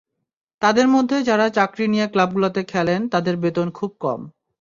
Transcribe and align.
তাঁদের 0.61 0.87
মধ্যে 0.87 1.17
যাঁরা 1.23 1.47
চাকরি 1.49 1.85
নিয়ে 1.87 2.05
ক্লাবগুলোতে 2.07 2.61
খেলেন, 2.63 3.01
তাঁদের 3.09 3.35
বেতন 3.37 3.67
খুব 3.71 3.91
কম। 3.99 4.19